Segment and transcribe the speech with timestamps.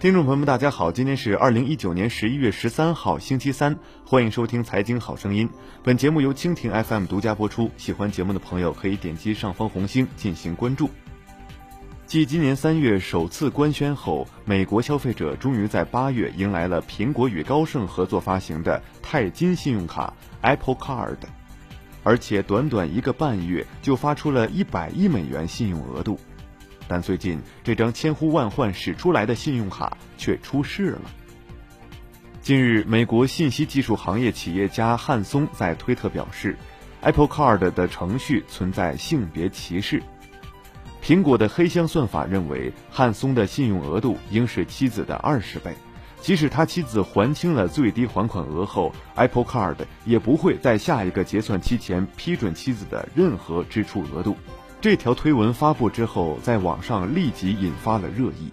[0.00, 5.46] 听众朋友们，大家好，今天是二零一九年十一月十三号，星期三，欢迎收听《财经好声音》。
[5.82, 7.70] 本节目由蜻蜓 FM 独家播出。
[7.76, 10.88] 喜欢节目的朋友可以点击上方红星进行关注。
[12.06, 21.18] 继今年三月首次官宣后，美国消费者终于在八月迎来了苹果与高盛合作发行的钛金信用卡 Apple Card，
[22.02, 26.18] 而且短短一个半月就发出了一百亿美元信用额度。
[26.90, 31.02] 但最近这张千呼万唤使出来的信用卡却出事了。
[32.42, 36.56] 近日，美国信息技术行业企业家汉松在推特表示
[37.02, 40.02] ，Apple Card 的程序存在性别歧视。
[41.00, 45.76] 苹果的黑箱算法认为，汉松的信用额度应是妻子的二十倍，
[46.20, 54.36] 即使他妻子还清了最低还款额后，Apple Card 也不会在下一个结算期前批准妻子的任何支出额度。
[54.82, 58.50] 这条推文发布之后，在网上立即引发了热议。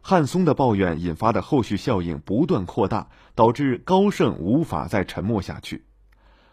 [0.00, 5.84] 汉松的抱怨引发的后续效应不断扩大，导致高盛无法再沉默下去。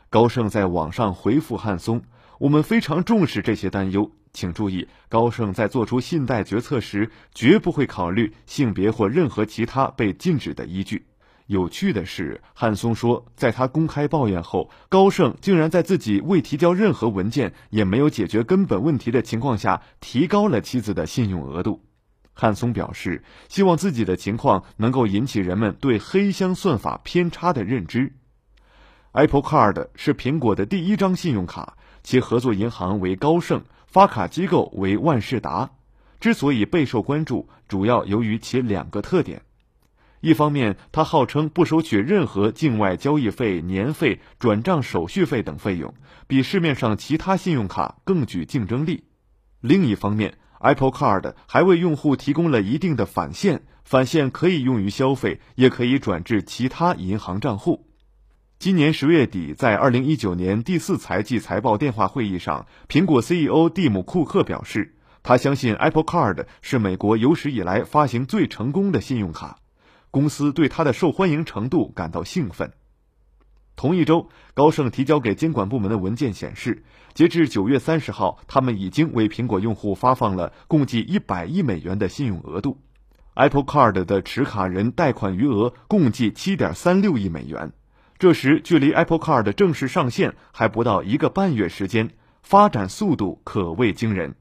[0.10, 2.02] 高盛在网上回复汉松
[2.40, 11.06] ：“我们非常重视这些担忧，请注意，高盛在做出信贷决策时，绝不会考虑性别或任何其他被禁止的依据。”
[11.48, 21.84] 有趣的是，汉松说，在他公开抱怨后，高盛竟然在自己未提交任何文件、也没有解决根本问题的情况下，提高了妻子的信用额度。
[22.34, 28.14] 汉松表示，希望自己的情况能够引起人们对黑箱算法偏差的认知。
[29.12, 35.70] Apple Card 是苹果的第一张信用卡，其合作银行为高盛，发卡机构为万事达。
[36.20, 39.44] 之所以备受关注，主要由于其两个特点。
[40.26, 45.94] 一方面，它号称不收取任何境外交易费、年费、转账手续费等费用，
[46.26, 49.04] 比市面上其他信用卡更具竞争力。
[49.62, 57.86] 另一方面，Apple Card 还为用户提供了一定的返现，返现可以用于消费，也可以转至其他银行账户。
[58.58, 69.60] 今年十月底，在二零一九年第四财季财报电话会议上，苹果 CEO 蒂姆·库克表示，他相信 Apple Card 是美国有史以来发行最成功的信用卡。
[70.16, 72.72] 公司对它的受欢迎程度感到兴奋。
[73.76, 76.82] 同一周，高盛提交给监管部门的文件显示，
[77.14, 82.78] 截至九月三十号，他们已经为苹果用户发放了共计一百亿美元的信用额度。
[83.34, 87.74] Apple Card 的持卡人贷款余额共计七点三六亿美元。
[88.18, 92.10] 这时，距离 Apple Card 正式上线还不到一个半月时间，
[92.42, 94.34] 发展速度可谓惊人。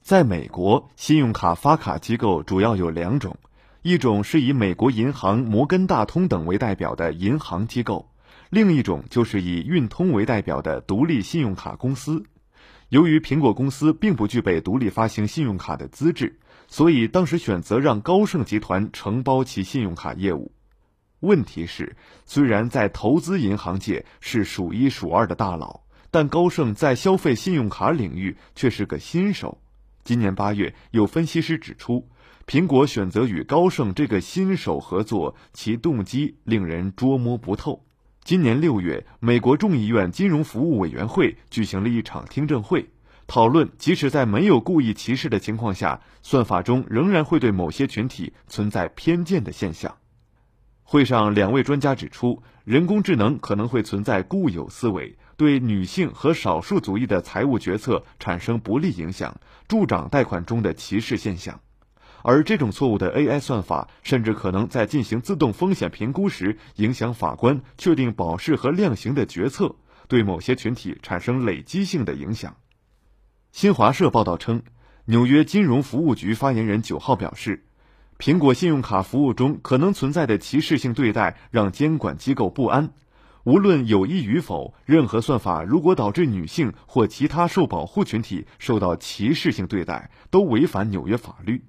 [0.00, 3.36] 在美国，信用卡发卡机构主要有两种。
[3.88, 8.10] 一种是以美国银行、摩根大通等为代表的银行机构，
[8.50, 12.22] 另一种就是以运通为代表的独立信用卡公司。
[12.90, 20.52] 由于苹果公司并不具备独立发行信用卡的资质，所以当时选择让高盛集团承包其信用卡业务。
[21.20, 29.56] 问题是，虽然在投资银行界是数一数二的大佬，但高盛在消费信用卡领域却是个新手。
[30.08, 32.08] 今年八月，有分析师指出。
[32.46, 37.84] 苹果选择与高盛这个新手合作，其动机令人捉摸不透。
[38.24, 42.88] 今年六月，美国众议院金融服务委员会举行了一场听证会，
[43.26, 49.94] 讨论即使在没有故意歧视的情况下，算法中仍然会对某些群体存在偏见的现象。
[50.90, 59.38] 会上，两位专家指出，人工智能可能会存在固有思维，对女性和少数族裔的财务决策产生不利影响，
[59.68, 61.60] 助长贷款中的歧视现象。
[62.22, 69.76] 而这种错误的 AI 算法，甚至可能在进行自动风险评估时，影响法官确定保释和量刑的决策，
[70.08, 72.56] 对某些群体产生累积性的影响。
[73.52, 74.62] 新华社报道称，
[75.04, 77.66] 纽约金融服务局发言人九号表示，
[78.18, 82.90] 苹果信用卡服务中可能存在的歧视性对待让监管机构不安。
[83.44, 91.64] 无论有意与否，任何算法如果导致女性或其他受保护群体受到歧视性对待，都违反纽约法律。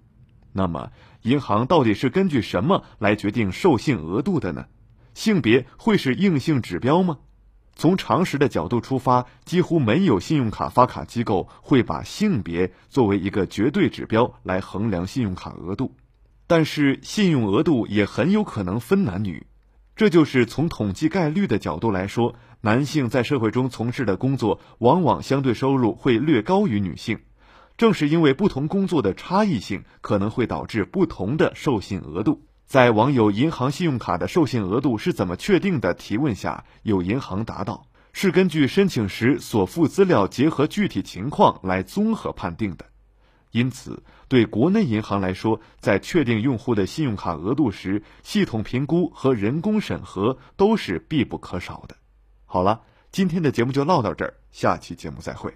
[0.52, 4.66] 那么，银行到底是根据什么来决定授信额度的呢？
[5.14, 7.20] 性别会是硬性指标吗？
[7.76, 15.96] 从常识的角度出发，几乎没有信用卡发卡机构会把性别作为一个绝对指标来衡量信用卡额度。
[16.50, 19.46] 但是，信用额度也很有可能分男女，
[19.96, 27.20] 这就是从统计概率的角度来说，男性在社会中从事的工作往往相对收入会略高于女性。
[27.78, 32.42] 正是因为不同工作的差异性，可能会导致不同的授信额度。
[32.66, 42.88] 在网友“银行信用卡的授信额度是怎么确定的”提问下，有银行答道：“是根据申请时所附资料结合具体情况来综合判定的。”
[43.52, 51.96] 因此，对国内银行来说，在确定用户的信用卡额度时，系统评估和人工审核都是必不可少的。
[52.46, 52.82] 好了，
[53.12, 55.52] 今天的节目就唠到这儿，下期节目再会。